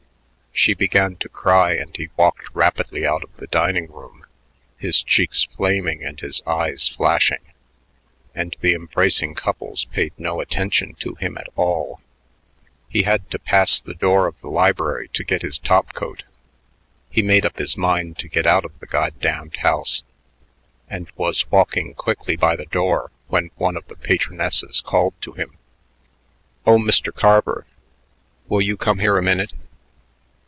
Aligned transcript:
She 0.53 0.73
began 0.75 1.15
to 1.15 1.29
cry, 1.29 1.71
and 1.75 1.95
he 1.95 2.09
walked 2.17 2.53
rapidly 2.53 3.03
out 3.07 3.23
of 3.23 3.35
the 3.37 3.47
dining 3.47 3.89
room, 3.91 4.25
his 4.77 5.01
cheeks 5.01 5.45
flaming 5.55 6.03
and 6.03 6.19
his 6.19 6.43
eyes 6.45 6.87
flashing; 6.89 7.39
and 8.35 8.55
the 8.59 8.73
embracing 8.73 9.33
couples 9.33 9.85
paid 9.85 10.11
no 10.19 10.39
attention 10.41 10.93
to 10.95 11.15
him 11.15 11.35
at 11.37 11.47
all. 11.55 11.99
He 12.89 13.03
had 13.03 13.31
to 13.31 13.39
pass 13.39 13.79
the 13.79 13.95
door 13.95 14.27
of 14.27 14.39
the 14.41 14.49
library 14.49 15.07
to 15.13 15.23
get 15.23 15.41
his 15.41 15.57
top 15.57 15.93
coat 15.93 16.25
he 17.09 17.23
made 17.23 17.45
up 17.45 17.57
his 17.57 17.75
mind 17.77 18.19
to 18.19 18.27
get 18.27 18.45
out 18.45 18.65
of 18.65 18.77
the 18.79 18.85
"goddamned 18.87 19.55
house" 19.55 20.03
and 20.89 21.09
was 21.15 21.49
walking 21.49 21.93
quickly 21.95 22.35
by 22.35 22.55
the 22.57 22.65
door 22.67 23.09
when 23.29 23.49
one 23.55 23.77
of 23.77 23.87
the 23.87 23.95
patronesses 23.95 24.81
called 24.81 25.19
to 25.21 25.31
him. 25.31 25.57
"Oh, 26.67 26.77
Mr. 26.77 27.11
Carver. 27.11 27.65
Will 28.49 28.61
you 28.61 28.75
come 28.77 28.99
here 28.99 29.17
a 29.17 29.23
minute?" 29.23 29.53